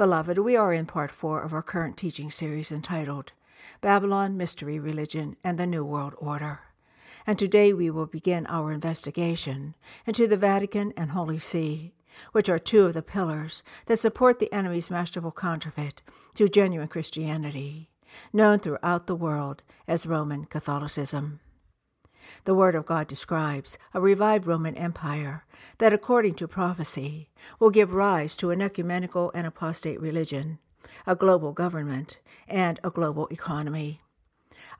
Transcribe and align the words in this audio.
Beloved, 0.00 0.38
we 0.38 0.56
are 0.56 0.72
in 0.72 0.86
part 0.86 1.10
four 1.10 1.42
of 1.42 1.52
our 1.52 1.60
current 1.60 1.98
teaching 1.98 2.30
series 2.30 2.72
entitled 2.72 3.32
Babylon, 3.82 4.34
Mystery 4.34 4.78
Religion, 4.78 5.36
and 5.44 5.58
the 5.58 5.66
New 5.66 5.84
World 5.84 6.14
Order. 6.16 6.60
And 7.26 7.38
today 7.38 7.74
we 7.74 7.90
will 7.90 8.06
begin 8.06 8.46
our 8.46 8.72
investigation 8.72 9.74
into 10.06 10.26
the 10.26 10.38
Vatican 10.38 10.94
and 10.96 11.10
Holy 11.10 11.38
See, 11.38 11.92
which 12.32 12.48
are 12.48 12.58
two 12.58 12.86
of 12.86 12.94
the 12.94 13.02
pillars 13.02 13.62
that 13.84 13.98
support 13.98 14.38
the 14.38 14.50
enemy's 14.54 14.90
masterful 14.90 15.32
counterfeit 15.32 16.02
to 16.32 16.48
genuine 16.48 16.88
Christianity, 16.88 17.90
known 18.32 18.58
throughout 18.58 19.06
the 19.06 19.14
world 19.14 19.62
as 19.86 20.06
Roman 20.06 20.46
Catholicism. 20.46 21.40
The 22.44 22.54
Word 22.54 22.74
of 22.74 22.86
God 22.86 23.06
describes 23.06 23.78
a 23.94 24.00
revived 24.00 24.46
Roman 24.46 24.76
Empire 24.76 25.44
that, 25.78 25.92
according 25.92 26.34
to 26.36 26.48
prophecy, 26.48 27.30
will 27.58 27.70
give 27.70 27.94
rise 27.94 28.36
to 28.36 28.50
an 28.50 28.60
ecumenical 28.60 29.30
and 29.34 29.46
apostate 29.46 30.00
religion, 30.00 30.58
a 31.06 31.14
global 31.14 31.52
government, 31.52 32.18
and 32.48 32.80
a 32.82 32.90
global 32.90 33.26
economy. 33.28 34.00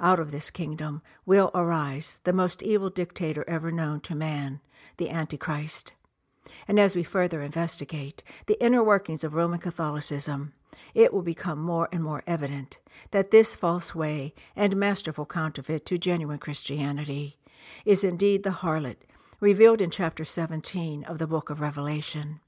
Out 0.00 0.18
of 0.18 0.30
this 0.30 0.50
kingdom 0.50 1.02
will 1.26 1.50
arise 1.54 2.20
the 2.24 2.32
most 2.32 2.62
evil 2.62 2.90
dictator 2.90 3.44
ever 3.46 3.70
known 3.70 4.00
to 4.00 4.14
man, 4.14 4.60
the 4.96 5.10
Antichrist. 5.10 5.92
And 6.66 6.80
as 6.80 6.96
we 6.96 7.02
further 7.02 7.42
investigate 7.42 8.22
the 8.46 8.62
inner 8.64 8.82
workings 8.82 9.24
of 9.24 9.34
Roman 9.34 9.60
Catholicism, 9.60 10.54
it 10.94 11.12
will 11.12 11.22
become 11.22 11.58
more 11.58 11.88
and 11.92 12.02
more 12.02 12.22
evident 12.26 12.78
that 13.10 13.30
this 13.30 13.54
false 13.54 13.94
way 13.94 14.34
and 14.54 14.76
masterful 14.76 15.26
counterfeit 15.26 15.86
to 15.86 15.98
genuine 15.98 16.38
Christianity 16.38 17.38
is 17.84 18.04
indeed 18.04 18.42
the 18.42 18.50
harlot 18.50 18.96
revealed 19.40 19.80
in 19.80 19.90
chapter 19.90 20.24
17 20.24 21.04
of 21.04 21.18
the 21.18 21.26
book 21.26 21.50
of 21.50 21.60
Revelation. 21.60 22.40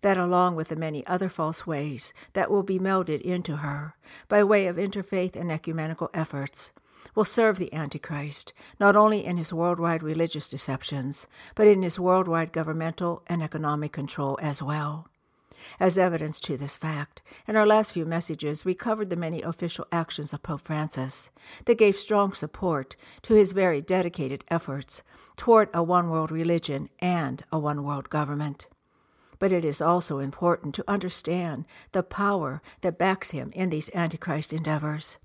That, 0.00 0.16
along 0.16 0.56
with 0.56 0.68
the 0.68 0.76
many 0.76 1.06
other 1.06 1.28
false 1.28 1.66
ways 1.66 2.12
that 2.32 2.50
will 2.50 2.62
be 2.62 2.78
melded 2.78 3.20
into 3.20 3.56
her 3.56 3.94
by 4.28 4.42
way 4.42 4.66
of 4.66 4.76
interfaith 4.76 5.36
and 5.36 5.52
ecumenical 5.52 6.10
efforts, 6.12 6.72
will 7.14 7.24
serve 7.24 7.58
the 7.58 7.72
Antichrist 7.72 8.52
not 8.80 8.96
only 8.96 9.24
in 9.24 9.36
his 9.36 9.52
worldwide 9.52 10.02
religious 10.02 10.48
deceptions, 10.48 11.28
but 11.54 11.68
in 11.68 11.82
his 11.82 12.00
worldwide 12.00 12.52
governmental 12.52 13.22
and 13.26 13.42
economic 13.42 13.92
control 13.92 14.38
as 14.42 14.62
well. 14.62 15.06
As 15.80 15.98
evidence 15.98 16.40
to 16.40 16.56
this 16.56 16.76
fact, 16.76 17.22
in 17.46 17.56
our 17.56 17.66
last 17.66 17.92
few 17.92 18.04
messages, 18.04 18.64
we 18.64 18.74
covered 18.74 19.10
the 19.10 19.16
many 19.16 19.42
official 19.42 19.86
actions 19.90 20.32
of 20.32 20.42
Pope 20.42 20.60
Francis 20.60 21.30
that 21.64 21.78
gave 21.78 21.96
strong 21.96 22.32
support 22.32 22.96
to 23.22 23.34
his 23.34 23.52
very 23.52 23.80
dedicated 23.80 24.44
efforts 24.48 25.02
toward 25.36 25.68
a 25.72 25.82
one 25.82 26.10
world 26.10 26.30
religion 26.30 26.88
and 27.00 27.42
a 27.50 27.58
one 27.58 27.82
world 27.82 28.10
government. 28.10 28.66
But 29.38 29.52
it 29.52 29.64
is 29.64 29.80
also 29.82 30.18
important 30.18 30.74
to 30.76 30.84
understand 30.88 31.64
the 31.92 32.02
power 32.02 32.62
that 32.82 32.98
backs 32.98 33.30
him 33.32 33.50
in 33.54 33.70
these 33.70 33.90
Antichrist 33.94 34.52
endeavors. 34.52 35.18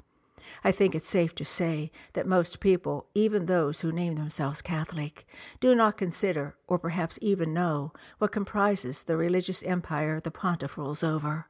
I 0.64 0.72
think 0.72 0.96
it's 0.96 1.08
safe 1.08 1.36
to 1.36 1.46
say 1.46 1.92
that 2.14 2.28
most 2.28 2.60
people, 2.60 3.08
even 3.14 3.46
those 3.46 3.82
who 3.82 3.92
name 3.92 4.16
themselves 4.16 4.62
Catholic, 4.62 5.26
do 5.60 5.76
not 5.76 5.98
consider 5.98 6.56
or 6.68 6.80
perhaps 6.80 7.20
even 7.22 7.54
know 7.54 7.94
what 8.18 8.32
comprises 8.32 9.04
the 9.04 9.18
religious 9.18 9.64
empire 9.64 10.20
the 10.20 10.32
pontiff 10.32 10.78
rules 10.78 11.04
over. 11.04 11.48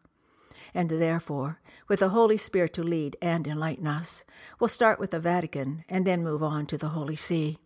And 0.73 0.89
therefore, 0.89 1.59
with 1.88 2.00
the 2.00 2.09
Holy 2.09 2.38
Spirit 2.38 2.73
to 2.73 2.83
lead 2.83 3.17
and 3.22 3.47
enlighten 3.47 3.88
us, 3.88 4.23
we'll 4.59 4.67
start 4.67 5.00
with 5.00 5.11
the 5.11 5.19
Vatican 5.19 5.83
and 5.89 6.06
then 6.06 6.23
move 6.23 6.44
on 6.44 6.66
to 6.67 6.77
the 6.77 6.89
Holy 6.89 7.16
See. 7.16 7.57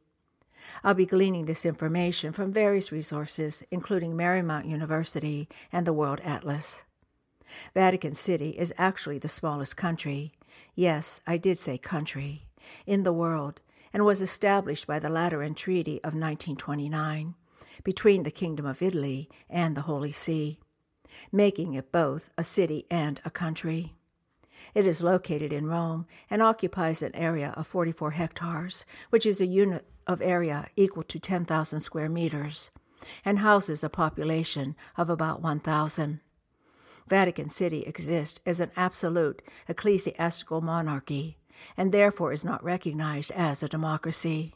I'll 0.83 0.93
be 0.93 1.05
gleaning 1.05 1.45
this 1.45 1.65
information 1.65 2.31
from 2.31 2.53
various 2.53 2.91
resources, 2.91 3.63
including 3.71 4.13
Marymount 4.13 4.67
University 4.67 5.49
and 5.71 5.85
the 5.85 5.93
World 5.93 6.21
Atlas. 6.21 6.83
Vatican 7.73 8.13
City 8.13 8.51
is 8.51 8.73
actually 8.77 9.19
the 9.19 9.29
smallest 9.29 9.77
country, 9.77 10.33
yes, 10.75 11.21
I 11.25 11.37
did 11.37 11.57
say 11.57 11.77
country, 11.77 12.47
in 12.85 13.03
the 13.03 13.13
world, 13.13 13.61
and 13.91 14.05
was 14.05 14.21
established 14.21 14.87
by 14.87 14.99
the 14.99 15.09
Lateran 15.09 15.55
Treaty 15.55 15.97
of 15.97 16.13
1929 16.13 17.35
between 17.83 18.23
the 18.23 18.31
Kingdom 18.31 18.65
of 18.65 18.81
Italy 18.81 19.29
and 19.49 19.75
the 19.75 19.81
Holy 19.81 20.11
See, 20.11 20.59
making 21.31 21.73
it 21.73 21.91
both 21.91 22.29
a 22.37 22.43
city 22.43 22.85
and 22.89 23.21
a 23.25 23.29
country. 23.29 23.93
It 24.73 24.85
is 24.85 25.03
located 25.03 25.51
in 25.51 25.67
Rome 25.67 26.05
and 26.29 26.41
occupies 26.41 27.01
an 27.01 27.15
area 27.15 27.53
of 27.57 27.67
44 27.67 28.11
hectares, 28.11 28.85
which 29.09 29.25
is 29.25 29.41
a 29.41 29.45
unit 29.45 29.85
of 30.07 30.21
area 30.21 30.67
equal 30.75 31.03
to 31.03 31.19
10,000 31.19 31.79
square 31.79 32.09
meters, 32.09 32.71
and 33.25 33.39
houses 33.39 33.83
a 33.83 33.89
population 33.89 34.75
of 34.97 35.09
about 35.09 35.41
1,000. 35.41 36.21
Vatican 37.07 37.49
City 37.49 37.83
exists 37.83 38.39
as 38.45 38.59
an 38.59 38.71
absolute 38.75 39.41
ecclesiastical 39.67 40.61
monarchy 40.61 41.37
and 41.77 41.91
therefore 41.91 42.31
is 42.31 42.45
not 42.45 42.63
recognized 42.63 43.31
as 43.31 43.63
a 43.63 43.67
democracy. 43.67 44.53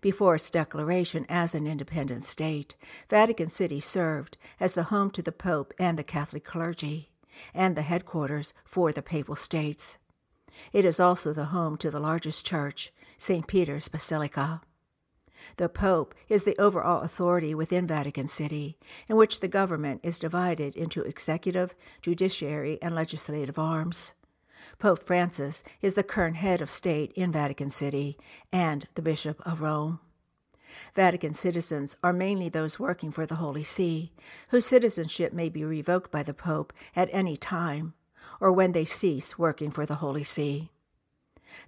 Before 0.00 0.36
its 0.36 0.50
declaration 0.50 1.26
as 1.28 1.54
an 1.54 1.66
independent 1.66 2.22
state, 2.22 2.76
Vatican 3.10 3.48
City 3.48 3.80
served 3.80 4.36
as 4.60 4.74
the 4.74 4.84
home 4.84 5.10
to 5.10 5.22
the 5.22 5.32
Pope 5.32 5.74
and 5.78 5.98
the 5.98 6.04
Catholic 6.04 6.44
clergy, 6.44 7.10
and 7.52 7.76
the 7.76 7.82
headquarters 7.82 8.54
for 8.64 8.92
the 8.92 9.02
Papal 9.02 9.36
States. 9.36 9.98
It 10.72 10.84
is 10.84 11.00
also 11.00 11.32
the 11.32 11.46
home 11.46 11.76
to 11.78 11.90
the 11.90 12.00
largest 12.00 12.46
church, 12.46 12.92
St. 13.16 13.46
Peter's 13.46 13.88
Basilica. 13.88 14.60
The 15.56 15.68
Pope 15.68 16.14
is 16.28 16.44
the 16.44 16.58
overall 16.58 17.02
authority 17.02 17.54
within 17.54 17.86
Vatican 17.86 18.26
City, 18.26 18.78
in 19.08 19.16
which 19.16 19.40
the 19.40 19.48
government 19.48 20.00
is 20.02 20.18
divided 20.18 20.76
into 20.76 21.02
executive, 21.02 21.74
judiciary, 22.00 22.78
and 22.82 22.94
legislative 22.94 23.58
arms. 23.58 24.14
Pope 24.78 25.02
Francis 25.02 25.62
is 25.80 25.94
the 25.94 26.02
current 26.02 26.36
head 26.36 26.60
of 26.60 26.70
state 26.70 27.12
in 27.12 27.30
Vatican 27.30 27.70
City 27.70 28.18
and 28.52 28.88
the 28.94 29.02
Bishop 29.02 29.40
of 29.46 29.60
Rome. 29.60 30.00
Vatican 30.96 31.34
citizens 31.34 31.96
are 32.02 32.12
mainly 32.12 32.48
those 32.48 32.80
working 32.80 33.12
for 33.12 33.26
the 33.26 33.36
Holy 33.36 33.62
See, 33.62 34.12
whose 34.50 34.66
citizenship 34.66 35.32
may 35.32 35.48
be 35.48 35.64
revoked 35.64 36.10
by 36.10 36.22
the 36.22 36.34
Pope 36.34 36.72
at 36.96 37.10
any 37.12 37.36
time, 37.36 37.94
or 38.40 38.50
when 38.50 38.72
they 38.72 38.84
cease 38.84 39.38
working 39.38 39.70
for 39.70 39.86
the 39.86 39.96
Holy 39.96 40.24
See. 40.24 40.71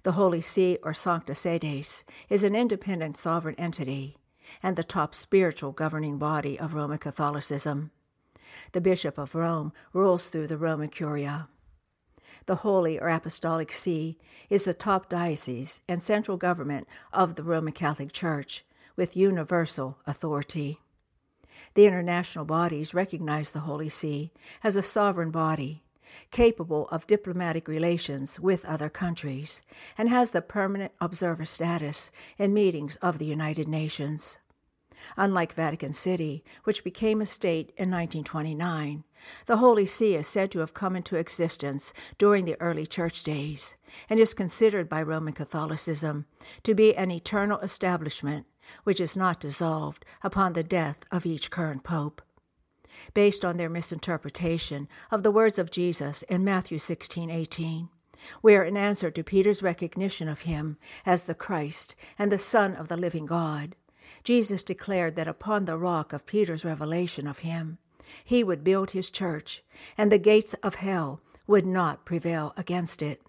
The 0.03 0.13
Holy 0.13 0.41
See, 0.41 0.77
or 0.83 0.93
Sancta 0.93 1.35
Sedes, 1.35 2.03
is 2.29 2.43
an 2.43 2.55
independent 2.55 3.17
sovereign 3.17 3.55
entity 3.55 4.17
and 4.61 4.75
the 4.75 4.83
top 4.83 5.15
spiritual 5.15 5.71
governing 5.71 6.17
body 6.17 6.59
of 6.59 6.73
Roman 6.73 6.97
Catholicism. 6.97 7.91
The 8.71 8.81
Bishop 8.81 9.17
of 9.17 9.35
Rome 9.35 9.73
rules 9.93 10.29
through 10.29 10.47
the 10.47 10.57
Roman 10.57 10.89
Curia. 10.89 11.47
The 12.45 12.57
Holy 12.57 12.99
or 12.99 13.09
Apostolic 13.09 13.71
See 13.71 14.17
is 14.49 14.65
the 14.65 14.73
top 14.73 15.09
diocese 15.09 15.81
and 15.87 16.01
central 16.01 16.37
government 16.37 16.87
of 17.11 17.35
the 17.35 17.43
Roman 17.43 17.73
Catholic 17.73 18.11
Church 18.11 18.63
with 18.95 19.17
universal 19.17 19.97
authority. 20.05 20.79
The 21.73 21.85
international 21.85 22.45
bodies 22.45 22.93
recognize 22.93 23.51
the 23.51 23.61
Holy 23.61 23.89
See 23.89 24.31
as 24.63 24.75
a 24.75 24.83
sovereign 24.83 25.31
body 25.31 25.84
capable 26.31 26.87
of 26.89 27.07
diplomatic 27.07 27.67
relations 27.67 28.39
with 28.39 28.65
other 28.65 28.89
countries, 28.89 29.61
and 29.97 30.09
has 30.09 30.31
the 30.31 30.41
permanent 30.41 30.91
observer 30.99 31.45
status 31.45 32.11
in 32.37 32.53
meetings 32.53 32.95
of 32.97 33.17
the 33.19 33.25
United 33.25 33.67
Nations. 33.67 34.37
Unlike 35.17 35.53
Vatican 35.53 35.93
City, 35.93 36.43
which 36.63 36.83
became 36.83 37.21
a 37.21 37.25
state 37.25 37.73
in 37.77 37.91
1929, 37.91 39.03
the 39.45 39.57
Holy 39.57 39.85
See 39.85 40.15
is 40.15 40.27
said 40.27 40.51
to 40.51 40.59
have 40.59 40.73
come 40.73 40.95
into 40.95 41.15
existence 41.15 41.93
during 42.17 42.45
the 42.45 42.59
early 42.61 42.85
church 42.85 43.23
days 43.23 43.75
and 44.09 44.19
is 44.19 44.33
considered 44.33 44.87
by 44.87 45.01
Roman 45.01 45.33
Catholicism 45.33 46.25
to 46.63 46.73
be 46.73 46.95
an 46.95 47.11
eternal 47.11 47.59
establishment 47.59 48.45
which 48.83 48.99
is 48.99 49.17
not 49.17 49.39
dissolved 49.39 50.05
upon 50.23 50.53
the 50.53 50.63
death 50.63 51.03
of 51.11 51.25
each 51.25 51.51
current 51.51 51.83
pope 51.83 52.21
based 53.13 53.43
on 53.43 53.57
their 53.57 53.69
misinterpretation 53.69 54.87
of 55.11 55.23
the 55.23 55.31
words 55.31 55.59
of 55.59 55.71
Jesus 55.71 56.23
in 56.23 56.43
Matthew 56.43 56.77
16:18, 56.77 57.89
where 58.41 58.63
in 58.63 58.77
answer 58.77 59.11
to 59.11 59.23
Peter's 59.23 59.63
recognition 59.63 60.27
of 60.27 60.41
him 60.41 60.77
as 61.05 61.23
the 61.23 61.35
Christ 61.35 61.95
and 62.17 62.31
the 62.31 62.37
Son 62.37 62.75
of 62.75 62.87
the 62.87 62.97
living 62.97 63.25
God, 63.25 63.75
Jesus 64.23 64.63
declared 64.63 65.15
that 65.15 65.27
upon 65.27 65.65
the 65.65 65.77
rock 65.77 66.13
of 66.13 66.25
Peter's 66.25 66.65
revelation 66.65 67.27
of 67.27 67.39
him, 67.39 67.77
he 68.23 68.43
would 68.43 68.63
build 68.63 68.91
his 68.91 69.09
church, 69.09 69.63
and 69.97 70.11
the 70.11 70.19
gates 70.19 70.53
of 70.63 70.75
hell 70.75 71.21
would 71.47 71.65
not 71.65 72.05
prevail 72.05 72.53
against 72.55 73.01
it. 73.01 73.21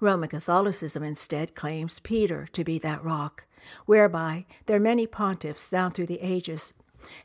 Roman 0.00 0.28
Catholicism 0.28 1.02
instead 1.02 1.54
claims 1.54 2.00
Peter 2.00 2.46
to 2.52 2.64
be 2.64 2.78
that 2.78 3.02
rock, 3.02 3.46
whereby 3.86 4.44
their 4.66 4.80
many 4.80 5.06
pontiffs 5.06 5.70
down 5.70 5.90
through 5.92 6.06
the 6.06 6.20
ages 6.20 6.74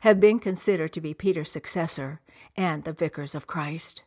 have 0.00 0.20
been 0.20 0.38
considered 0.38 0.92
to 0.92 1.00
be 1.00 1.14
Peter's 1.14 1.50
successor 1.50 2.20
and 2.56 2.84
the 2.84 2.92
vicars 2.92 3.34
of 3.34 3.46
Christ. 3.46 4.02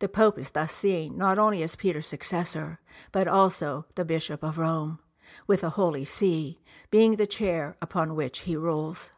The 0.00 0.08
Pope 0.08 0.38
is 0.38 0.50
thus 0.50 0.72
seen 0.72 1.16
not 1.16 1.38
only 1.38 1.62
as 1.62 1.76
Peter's 1.76 2.06
successor, 2.06 2.80
but 3.12 3.28
also 3.28 3.86
the 3.94 4.04
Bishop 4.04 4.42
of 4.42 4.58
Rome, 4.58 4.98
with 5.46 5.60
the 5.62 5.70
Holy 5.70 6.04
See 6.04 6.60
being 6.90 7.16
the 7.16 7.26
chair 7.26 7.76
upon 7.82 8.14
which 8.16 8.40
he 8.40 8.56
rules. 8.56 9.12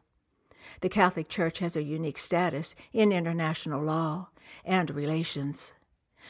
The 0.81 0.89
Catholic 0.89 1.29
Church 1.29 1.59
has 1.59 1.77
a 1.77 1.83
unique 1.83 2.19
status 2.19 2.75
in 2.93 3.13
international 3.13 3.83
law 3.83 4.29
and 4.65 4.91
relations. 4.91 5.75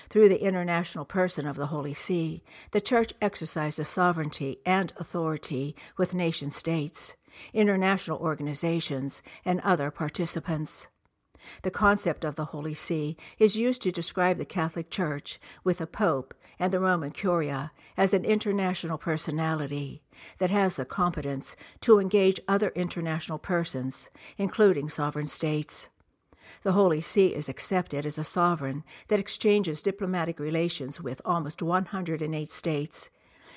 Through 0.09 0.29
the 0.29 0.43
international 0.43 1.05
person 1.05 1.47
of 1.47 1.57
the 1.57 1.67
Holy 1.67 1.95
See, 1.95 2.45
the 2.71 2.81
Church 2.81 3.13
exercises 3.21 3.89
sovereignty 3.89 4.59
and 4.65 4.93
authority 4.97 5.75
with 5.97 6.15
nation 6.15 6.51
states, 6.51 7.17
international 7.53 8.19
organizations, 8.19 9.23
and 9.45 9.61
other 9.61 9.91
participants. 9.91 10.89
The 11.63 11.71
concept 11.71 12.25
of 12.25 12.37
the 12.37 12.47
Holy 12.47 12.75
See 12.75 13.17
is 13.39 13.57
used 13.57 13.83
to 13.83 13.93
describe 13.93 14.37
the 14.37 14.45
Catholic 14.45 14.91
Church 14.91 15.41
with 15.65 15.79
the 15.79 15.87
Pope 15.87 16.35
and 16.59 16.73
the 16.73 16.81
Roman 16.81 17.11
Curia 17.13 17.73
as 17.97 18.13
an 18.13 18.25
international 18.25 18.99
personality 18.99 20.03
that 20.39 20.51
has 20.51 20.77
the 20.77 20.85
competence 20.85 21.57
to 21.81 21.99
engage 21.99 22.41
other 22.47 22.73
international 22.75 23.39
persons, 23.39 24.11
including 24.37 24.89
sovereign 24.89 25.27
states. 25.27 25.89
The 26.63 26.73
Holy 26.73 27.01
See 27.01 27.29
is 27.29 27.49
accepted 27.49 28.05
as 28.05 28.19
a 28.19 28.25
sovereign 28.25 28.85
that 29.09 29.21
exchanges 29.21 29.83
diplomatic 29.83 30.39
relations 30.39 31.01
with 31.01 31.23
almost 31.25 31.63
108 31.63 32.51
states 32.51 33.09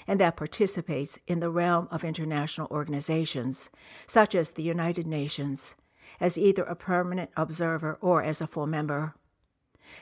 and 0.07 0.19
that 0.19 0.37
participates 0.37 1.19
in 1.27 1.39
the 1.39 1.49
realm 1.49 1.87
of 1.91 2.03
international 2.03 2.67
organizations, 2.71 3.69
such 4.07 4.35
as 4.35 4.51
the 4.51 4.63
United 4.63 5.07
Nations, 5.07 5.75
as 6.19 6.37
either 6.37 6.63
a 6.63 6.75
permanent 6.75 7.29
observer 7.35 7.97
or 8.01 8.21
as 8.21 8.41
a 8.41 8.47
full 8.47 8.67
member. 8.67 9.15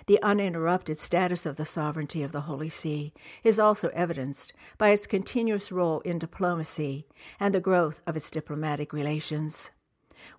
The 0.06 0.22
uninterrupted 0.22 1.00
status 1.00 1.46
of 1.46 1.56
the 1.56 1.66
sovereignty 1.66 2.22
of 2.24 2.32
the 2.32 2.42
Holy 2.42 2.70
See 2.70 3.14
is 3.44 3.60
also 3.60 3.90
evidenced 3.90 4.54
by 4.78 4.90
its 4.90 5.08
continuous 5.08 5.72
role 5.72 6.02
in 6.02 6.20
diplomacy 6.20 7.08
and 7.40 7.54
the 7.54 7.60
growth 7.60 8.02
of 8.06 8.16
its 8.16 8.30
diplomatic 8.30 8.94
relations. 8.94 9.72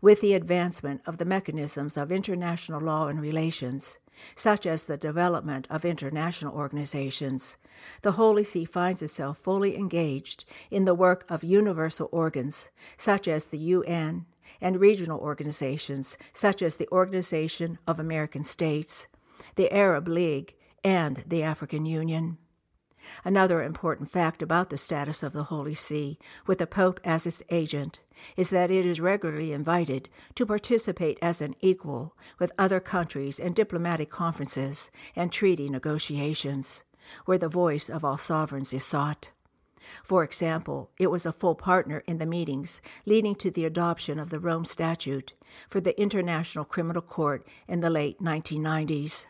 With 0.00 0.20
the 0.20 0.34
advancement 0.34 1.02
of 1.06 1.18
the 1.18 1.24
mechanisms 1.24 1.96
of 1.96 2.12
international 2.12 2.80
law 2.80 3.08
and 3.08 3.20
relations, 3.20 3.98
such 4.34 4.66
as 4.66 4.84
the 4.84 4.96
development 4.96 5.66
of 5.70 5.84
international 5.84 6.54
organizations, 6.54 7.56
the 8.02 8.12
Holy 8.12 8.44
See 8.44 8.64
finds 8.64 9.02
itself 9.02 9.38
fully 9.38 9.76
engaged 9.76 10.44
in 10.70 10.84
the 10.84 10.94
work 10.94 11.24
of 11.28 11.44
universal 11.44 12.08
organs, 12.12 12.70
such 12.96 13.26
as 13.28 13.46
the 13.46 13.58
UN, 13.58 14.26
and 14.60 14.80
regional 14.80 15.18
organizations, 15.20 16.16
such 16.32 16.62
as 16.62 16.76
the 16.76 16.88
Organization 16.90 17.78
of 17.86 17.98
American 17.98 18.44
States, 18.44 19.08
the 19.56 19.72
Arab 19.72 20.08
League, 20.08 20.54
and 20.84 21.24
the 21.26 21.42
African 21.42 21.84
Union. 21.84 22.38
Another 23.24 23.62
important 23.62 24.08
fact 24.08 24.42
about 24.42 24.70
the 24.70 24.78
status 24.78 25.22
of 25.22 25.32
the 25.32 25.44
Holy 25.44 25.74
See, 25.74 26.18
with 26.46 26.58
the 26.58 26.66
Pope 26.66 27.00
as 27.04 27.26
its 27.26 27.42
agent, 27.50 27.98
is 28.36 28.50
that 28.50 28.70
it 28.70 28.86
is 28.86 29.00
regularly 29.00 29.52
invited 29.52 30.08
to 30.34 30.46
participate 30.46 31.18
as 31.22 31.40
an 31.40 31.54
equal 31.60 32.16
with 32.38 32.52
other 32.58 32.80
countries 32.80 33.38
in 33.38 33.52
diplomatic 33.52 34.10
conferences 34.10 34.90
and 35.14 35.32
treaty 35.32 35.68
negotiations, 35.68 36.82
where 37.24 37.38
the 37.38 37.48
voice 37.48 37.88
of 37.88 38.04
all 38.04 38.18
sovereigns 38.18 38.72
is 38.72 38.84
sought. 38.84 39.30
For 40.04 40.22
example, 40.22 40.90
it 40.98 41.10
was 41.10 41.26
a 41.26 41.32
full 41.32 41.54
partner 41.54 42.02
in 42.06 42.18
the 42.18 42.26
meetings 42.26 42.80
leading 43.04 43.34
to 43.36 43.50
the 43.50 43.64
adoption 43.64 44.18
of 44.18 44.30
the 44.30 44.38
Rome 44.38 44.64
Statute 44.64 45.32
for 45.68 45.80
the 45.80 46.00
International 46.00 46.64
Criminal 46.64 47.02
Court 47.02 47.46
in 47.66 47.80
the 47.80 47.90
late 47.90 48.20
1990s. 48.20 49.26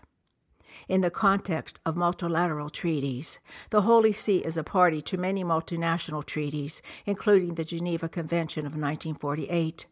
In 0.88 1.00
the 1.00 1.10
context 1.10 1.80
of 1.84 1.96
multilateral 1.96 2.70
treaties, 2.70 3.40
the 3.70 3.82
Holy 3.82 4.12
See 4.12 4.38
is 4.38 4.56
a 4.56 4.64
party 4.64 5.00
to 5.02 5.16
many 5.16 5.44
multinational 5.44 6.24
treaties, 6.24 6.82
including 7.06 7.54
the 7.54 7.64
Geneva 7.64 8.08
Convention 8.08 8.66
of 8.66 8.72
1948. 8.72 9.86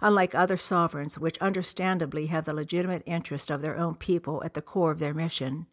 Unlike 0.00 0.34
other 0.34 0.56
sovereigns, 0.56 1.18
which 1.18 1.38
understandably 1.38 2.26
have 2.26 2.44
the 2.44 2.54
legitimate 2.54 3.02
interest 3.06 3.50
of 3.50 3.62
their 3.62 3.76
own 3.76 3.94
people 3.94 4.42
at 4.44 4.54
the 4.54 4.62
core 4.62 4.90
of 4.90 4.98
their 4.98 5.14
mission, 5.14 5.66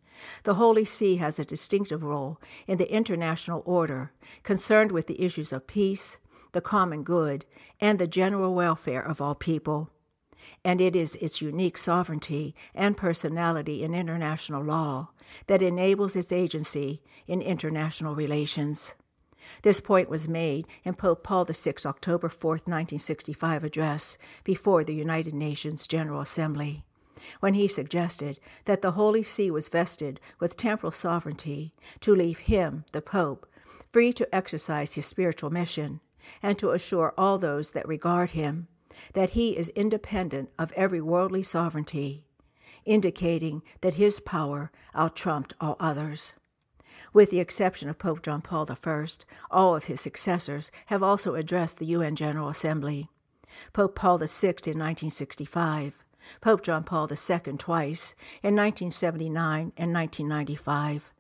the 0.44 0.56
Holy 0.56 0.86
See 0.86 1.18
has 1.18 1.40
a 1.40 1.46
distinctive 1.46 2.04
role 2.04 2.40
in 2.68 2.78
the 2.78 2.92
international 2.92 3.64
order, 3.66 4.12
concerned 4.44 4.92
with 4.92 5.08
the 5.08 5.22
issues 5.22 5.52
of 5.52 5.68
peace, 5.68 6.18
the 6.52 6.62
common 6.62 7.04
good, 7.04 7.46
and 7.80 7.98
the 7.98 8.08
general 8.08 8.54
welfare 8.54 9.02
of 9.02 9.22
all 9.22 9.36
people. 9.36 9.90
And 10.64 10.82
it 10.82 10.96
is 10.96 11.16
its 11.16 11.42
unique 11.42 11.78
sovereignty 11.78 12.56
and 12.74 12.98
personality 12.98 13.84
in 13.84 13.94
international 13.94 14.64
law 14.64 15.10
that 15.48 15.62
enables 15.62 16.16
its 16.16 16.32
agency 16.32 17.02
in 17.28 17.42
international 17.42 18.16
relations. 18.16 18.96
This 19.64 19.80
point 19.80 20.10
was 20.10 20.28
made 20.28 20.68
in 20.84 20.96
Pope 20.96 21.24
Paul 21.24 21.46
VI's 21.46 21.86
October 21.86 22.30
4, 22.30 22.52
1965 22.52 23.64
address 23.64 24.18
before 24.44 24.84
the 24.84 24.96
United 24.96 25.34
Nations 25.34 25.88
General 25.88 26.22
Assembly 26.22 26.84
when 27.40 27.54
he 27.54 27.68
suggested 27.68 28.40
that 28.66 28.82
the 28.82 28.92
Holy 28.92 29.24
See 29.24 29.52
was 29.52 29.70
vested 29.70 30.20
with 30.40 30.58
temporal 30.58 30.92
sovereignty 30.92 31.74
to 32.00 32.16
leave 32.16 32.40
him, 32.40 32.86
the 32.92 33.02
Pope, 33.02 33.48
free 33.92 34.14
to 34.14 34.36
exercise 34.36 34.94
his 34.94 35.06
spiritual 35.06 35.50
mission 35.50 36.00
and 36.42 36.58
to 36.58 36.72
assure 36.72 37.14
all 37.18 37.38
those 37.38 37.72
that 37.72 37.88
regard 37.88 38.32
him 38.32 38.68
that 39.14 39.32
he 39.32 39.58
is 39.58 39.70
independent 39.70 40.50
of 40.58 40.72
every 40.74 41.02
worldly 41.02 41.44
sovereignty, 41.44 42.26
indicating 42.86 43.62
that 43.82 43.96
his 43.96 44.20
power 44.20 44.72
outtrumped 44.96 45.54
all 45.60 45.76
others. 45.80 46.34
With 47.14 47.30
the 47.30 47.40
exception 47.40 47.90
of 47.90 47.98
Pope 47.98 48.22
John 48.22 48.42
Paul 48.42 48.68
I, 48.70 49.06
all 49.50 49.76
of 49.76 49.86
his 49.86 50.02
successors 50.02 50.72
have 50.88 51.04
also 51.04 51.36
addressed 51.36 51.78
the 51.78 51.86
UN 51.88 52.16
General 52.16 52.50
Assembly. 52.50 53.10
Pope 53.74 53.96
Paul 53.96 54.18
VI 54.18 54.56
in 54.66 54.80
1965, 54.80 56.04
Pope 56.40 56.64
John 56.64 56.84
Paul 56.84 57.10
II 57.12 57.58
twice, 57.58 58.16
in 58.44 58.56
1979 58.56 59.74
and 59.76 59.94
1995, 59.94 61.12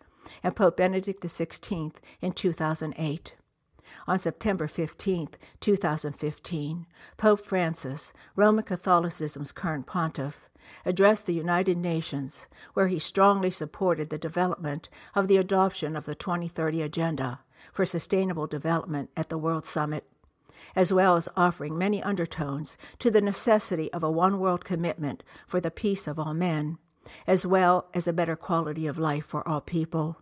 and 0.43 0.55
Pope 0.55 0.77
Benedict 0.77 1.23
XVI 1.23 1.93
in 2.21 2.31
2008. 2.31 3.33
On 4.07 4.17
September 4.17 4.67
15, 4.67 5.29
2015, 5.59 6.85
Pope 7.17 7.41
Francis, 7.41 8.13
Roman 8.35 8.63
Catholicism's 8.63 9.51
current 9.51 9.85
pontiff, 9.85 10.49
addressed 10.85 11.25
the 11.25 11.33
United 11.33 11.77
Nations, 11.77 12.47
where 12.73 12.87
he 12.87 12.99
strongly 12.99 13.51
supported 13.51 14.09
the 14.09 14.17
development 14.17 14.89
of 15.15 15.27
the 15.27 15.37
adoption 15.37 15.95
of 15.95 16.05
the 16.05 16.15
2030 16.15 16.81
Agenda 16.81 17.39
for 17.73 17.85
Sustainable 17.85 18.47
Development 18.47 19.09
at 19.17 19.29
the 19.29 19.37
World 19.37 19.65
Summit 19.65 20.05
as 20.75 20.93
well 20.93 21.15
as 21.15 21.29
offering 21.35 21.77
many 21.77 22.01
undertones 22.03 22.77
to 22.99 23.11
the 23.11 23.21
necessity 23.21 23.91
of 23.93 24.03
a 24.03 24.11
one 24.11 24.39
world 24.39 24.63
commitment 24.63 25.23
for 25.47 25.59
the 25.59 25.71
peace 25.71 26.07
of 26.07 26.19
all 26.19 26.33
men, 26.33 26.77
as 27.27 27.45
well 27.45 27.87
as 27.93 28.07
a 28.07 28.13
better 28.13 28.35
quality 28.35 28.87
of 28.87 28.97
life 28.97 29.25
for 29.25 29.47
all 29.47 29.61
people. 29.61 30.17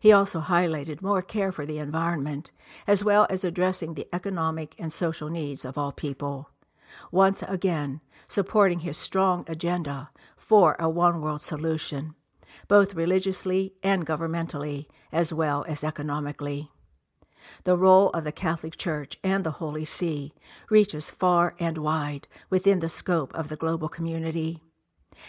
He 0.00 0.12
also 0.12 0.40
highlighted 0.40 1.02
more 1.02 1.22
care 1.22 1.52
for 1.52 1.66
the 1.66 1.78
environment, 1.78 2.52
as 2.86 3.04
well 3.04 3.26
as 3.30 3.44
addressing 3.44 3.94
the 3.94 4.08
economic 4.12 4.74
and 4.78 4.92
social 4.92 5.28
needs 5.28 5.64
of 5.64 5.78
all 5.78 5.92
people. 5.92 6.50
Once 7.10 7.42
again, 7.42 8.00
supporting 8.28 8.80
his 8.80 8.96
strong 8.96 9.44
agenda 9.48 10.10
for 10.36 10.76
a 10.78 10.88
one 10.88 11.20
world 11.20 11.40
solution, 11.40 12.14
both 12.68 12.94
religiously 12.94 13.74
and 13.82 14.06
governmentally, 14.06 14.86
as 15.12 15.32
well 15.32 15.64
as 15.68 15.84
economically. 15.84 16.70
The 17.64 17.76
role 17.76 18.08
of 18.10 18.24
the 18.24 18.32
Catholic 18.32 18.76
Church 18.76 19.18
and 19.22 19.44
the 19.44 19.52
Holy 19.52 19.84
See 19.84 20.32
reaches 20.70 21.10
far 21.10 21.54
and 21.58 21.76
wide 21.76 22.26
within 22.48 22.80
the 22.80 22.88
scope 22.88 23.34
of 23.34 23.48
the 23.48 23.56
global 23.56 23.88
community. 23.88 24.62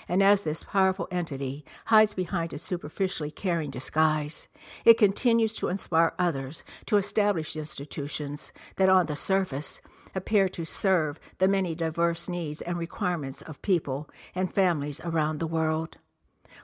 And 0.07 0.21
as 0.23 0.41
this 0.41 0.63
powerful 0.63 1.07
entity 1.11 1.65
hides 1.85 2.13
behind 2.13 2.53
a 2.53 2.59
superficially 2.59 3.31
caring 3.31 3.69
disguise, 3.69 4.47
it 4.83 4.97
continues 4.97 5.55
to 5.55 5.67
inspire 5.67 6.13
others 6.17 6.63
to 6.87 6.97
establish 6.97 7.55
institutions 7.55 8.53
that 8.77 8.89
on 8.89 9.05
the 9.05 9.15
surface 9.15 9.81
appear 10.15 10.47
to 10.47 10.65
serve 10.65 11.19
the 11.39 11.47
many 11.47 11.75
diverse 11.75 12.29
needs 12.29 12.61
and 12.61 12.77
requirements 12.77 13.41
of 13.41 13.61
people 13.61 14.09
and 14.33 14.53
families 14.53 15.01
around 15.03 15.39
the 15.39 15.47
world, 15.47 15.97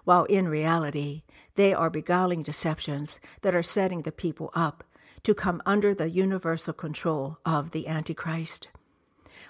while 0.06 0.24
in 0.26 0.48
reality 0.48 1.24
they 1.56 1.74
are 1.74 1.90
beguiling 1.90 2.42
deceptions 2.42 3.20
that 3.42 3.54
are 3.54 3.62
setting 3.62 4.04
the 4.04 4.12
people 4.12 4.50
up 4.54 4.84
to 5.24 5.36
come 5.36 5.62
under 5.66 5.94
the 5.94 6.10
universal 6.10 6.74
control 6.74 7.38
of 7.46 7.72
the 7.72 7.88
Antichrist. 7.88 8.70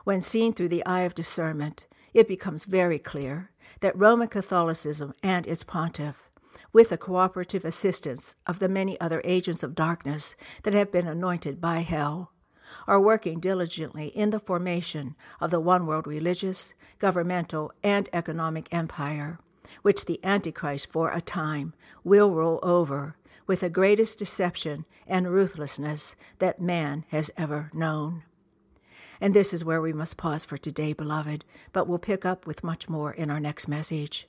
When 0.04 0.20
seen 0.20 0.54
through 0.54 0.70
the 0.70 0.86
eye 0.86 1.01
of 1.01 1.16
discernment, 1.16 1.86
it 2.13 2.28
becomes 2.28 2.66
very 2.66 3.00
clear 3.00 3.50
that 3.80 3.98
Roman 3.98 4.28
Catholicism 4.28 5.13
and 5.24 5.48
its 5.48 5.63
pontiff, 5.63 6.30
with 6.74 6.90
the 6.90 6.98
cooperative 6.98 7.66
assistance 7.66 8.36
of 8.46 8.60
the 8.60 8.70
many 8.70 9.00
other 9.00 9.22
agents 9.24 9.63
of 9.63 9.75
darkness 9.75 10.36
that 10.63 10.74
have 10.74 10.92
been 10.92 11.08
anointed 11.08 11.60
by 11.60 11.80
hell, 11.80 12.32
are 12.88 13.00
working 13.00 13.40
diligently 13.40 14.08
in 14.08 14.30
the 14.30 14.40
formation 14.40 15.16
of 15.40 15.51
the 15.51 15.60
one 15.60 15.86
world 15.86 16.08
religious, 16.08 16.74
governmental, 17.00 17.72
and 17.84 18.10
economic 18.13 18.68
empire, 18.72 19.40
which 19.82 20.06
the 20.06 20.20
Antichrist 20.24 20.92
for 20.92 21.12
a 21.12 21.22
time 21.22 21.74
will 22.04 22.32
rule 22.32 22.60
over 22.63 23.16
with 23.48 23.62
the 23.62 23.70
greatest 23.70 24.20
deception 24.20 24.86
and 25.08 25.32
ruthlessness 25.32 26.16
that 26.40 26.62
man 26.62 27.06
has 27.10 27.30
ever 27.38 27.70
known. 27.74 28.24
And 29.22 29.36
this 29.36 29.54
is 29.54 29.63
where 29.63 29.82
we 29.82 29.94
must 29.94 30.18
pause 30.18 30.44
for 30.44 30.58
today, 30.58 30.94
beloved, 30.94 31.46
but 31.72 31.88
we'll 31.88 32.00
pick 32.00 32.25
up 32.25 32.48
with 32.48 32.63
much 32.63 32.90
more 32.90 33.13
in 33.13 33.30
our 33.30 33.40
next 33.40 33.68
message. 33.68 34.28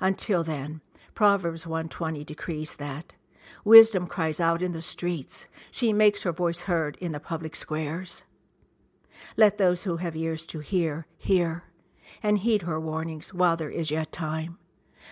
Until 0.00 0.42
then, 0.42 0.80
Proverbs 1.14 1.66
120 1.66 2.24
decrees 2.24 2.74
that 2.76 3.14
wisdom 3.64 4.08
cries 4.08 4.40
out 4.40 4.60
in 4.60 4.72
the 4.72 4.82
streets, 4.82 5.46
she 5.70 5.92
makes 5.92 6.24
her 6.24 6.32
voice 6.32 6.62
heard 6.64 6.96
in 7.00 7.12
the 7.12 7.20
public 7.20 7.54
squares. 7.54 8.24
Let 9.36 9.58
those 9.58 9.84
who 9.84 9.98
have 9.98 10.16
ears 10.16 10.46
to 10.46 10.58
hear 10.58 11.06
hear, 11.16 11.64
and 12.20 12.38
heed 12.38 12.62
her 12.62 12.80
warnings 12.80 13.32
while 13.32 13.56
there 13.56 13.70
is 13.70 13.92
yet 13.92 14.10
time. 14.10 14.58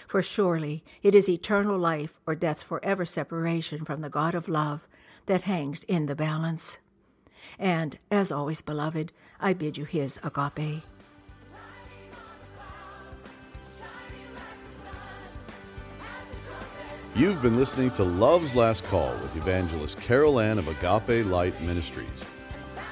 For 0.09 0.23
surely 0.23 0.83
it 1.03 1.15
is 1.15 1.29
eternal 1.29 1.79
life 1.79 2.19
or 2.27 2.35
death's 2.35 2.63
forever 2.63 3.05
separation 3.05 3.85
from 3.85 4.01
the 4.01 4.11
God 4.11 4.35
of 4.35 4.49
love 4.49 4.89
that 5.27 5.43
hangs 5.43 5.85
in 5.85 6.07
the 6.07 6.17
balance. 6.17 6.79
And, 7.59 7.99
as 8.11 8.33
always, 8.33 8.61
beloved, 8.61 9.13
I 9.41 9.53
bid 9.53 9.77
you 9.77 9.85
his 9.85 10.19
agape. 10.23 10.83
You've 17.15 17.43
been 17.43 17.59
listening 17.59 17.91
to 17.93 18.05
Love's 18.05 18.55
Last 18.55 18.85
Call 18.87 19.13
with 19.19 19.37
evangelist 19.37 20.01
Carol 20.01 20.41
Ann 20.41 20.59
of 20.59 20.67
Agape 20.67 21.27
Light 21.27 21.61
Ministries. 21.61 22.09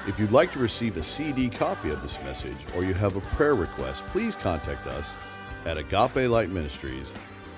If 0.07 0.19
you'd 0.19 0.31
like 0.31 0.51
to 0.51 0.59
receive 0.59 0.95
a 0.97 1.03
CD 1.03 1.49
copy 1.49 1.89
of 1.89 2.03
this 2.03 2.21
message 2.23 2.75
or 2.75 2.83
you 2.83 2.93
have 2.93 3.15
a 3.15 3.21
prayer 3.21 3.55
request, 3.55 4.05
please 4.07 4.35
contact 4.35 4.85
us 4.85 5.13
at 5.65 5.79
Agape 5.79 6.29
Light 6.29 6.49
Ministries, 6.49 7.11